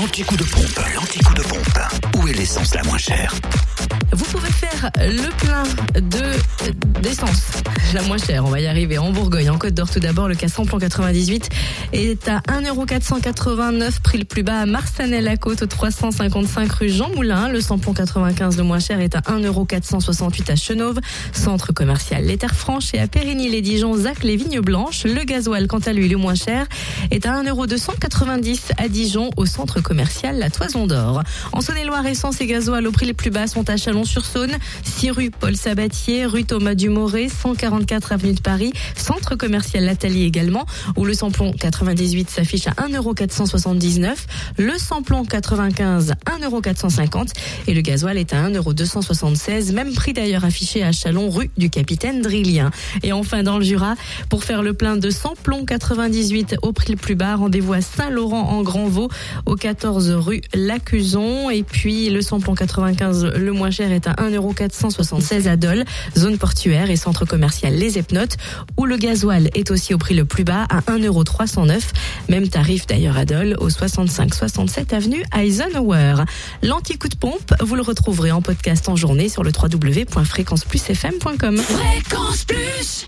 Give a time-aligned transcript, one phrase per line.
[0.00, 1.80] L'anti-coup de pompe, l'anti-coup de pompe.
[2.16, 3.34] Où est l'essence la moins chère?
[4.12, 6.36] Vous pouvez faire le plein de
[7.02, 7.62] d'essence,
[7.94, 10.34] la moins chère, on va y arriver, en Bourgogne, en Côte d'Or tout d'abord, le
[10.34, 11.48] cas samplon 98
[11.92, 17.48] est à 1,489€, prix le plus bas à Marsanel-la-Côte, au 355 rue Jean Moulin.
[17.48, 20.98] Le samplon 95 le moins cher est à 1,468€ à Chenauve,
[21.32, 25.04] centre commercial Les Terres Franches et à Périgny-les-Dijon, Zac les Vignes Blanches.
[25.04, 26.66] Le gasoil, quant à lui, le moins cher
[27.10, 31.22] est à 1,290€ à Dijon, au centre commercial La Toison d'Or.
[31.52, 35.30] En Saône-et-Loire, essence et gasoil au prix les plus bas sont à Chalon-sur-Saône, 6 rue
[35.30, 40.64] Paul Sabatier, rue Thomas Dumoré, 144 avenue de Paris, centre commercial Lathalie également,
[40.96, 44.14] où le samplon 98 s'affiche à 1,479€,
[44.56, 47.32] le samplon 95 1,450€
[47.66, 52.22] et le gasoil est à 1,276€, même prix d'ailleurs affiché à Chalon, rue du Capitaine
[52.22, 52.70] Drillien.
[53.02, 53.94] Et enfin dans le Jura,
[54.30, 58.48] pour faire le plein de samplon 98 au prix le plus bas, rendez-vous à Saint-Laurent
[58.48, 59.10] en Grand-Vaux,
[59.44, 61.50] au 14 rue Lacuzon.
[61.50, 65.84] Et puis le samplon 95 le moins cher est à 1,476€ à Dole,
[66.16, 68.36] zone portuaire et centre commercial Les Epnotes,
[68.76, 71.82] où le gasoil est aussi au prix le plus bas à 1,309€.
[72.28, 76.22] Même tarif d'ailleurs à Dole, au 65-67 avenue Eisenhower.
[76.62, 81.58] L'anti-coup de pompe, vous le retrouverez en podcast en journée sur le www.fréquenceplusfm.com.
[81.58, 83.06] Fréquence Plus